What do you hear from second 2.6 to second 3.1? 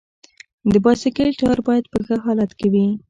وي.